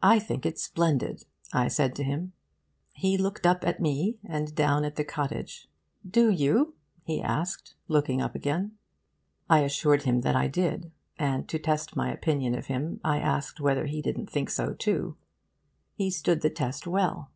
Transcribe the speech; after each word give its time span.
'I 0.00 0.20
think 0.20 0.46
it 0.46 0.60
splendid,' 0.60 1.24
I 1.52 1.66
said 1.66 1.96
to 1.96 2.04
him. 2.04 2.34
He 2.92 3.18
looked 3.18 3.48
up 3.48 3.66
at 3.66 3.80
me, 3.80 4.16
and 4.24 4.54
down 4.54 4.84
at 4.84 4.94
the 4.94 5.02
cottage. 5.02 5.68
'Do 6.08 6.30
you?' 6.30 6.76
he 7.02 7.20
asked, 7.20 7.74
looking 7.88 8.22
up 8.22 8.36
again. 8.36 8.76
I 9.48 9.62
assured 9.62 10.04
him 10.04 10.20
that 10.20 10.36
I 10.36 10.46
did; 10.46 10.92
and 11.18 11.48
to 11.48 11.58
test 11.58 11.96
my 11.96 12.12
opinion 12.12 12.54
of 12.54 12.66
him 12.66 13.00
I 13.02 13.18
asked 13.18 13.58
whether 13.58 13.86
he 13.86 14.00
didn't 14.00 14.30
think 14.30 14.50
so 14.50 14.72
too. 14.72 15.16
He 15.96 16.12
stood 16.12 16.42
the 16.42 16.50
test 16.50 16.86
well. 16.86 17.32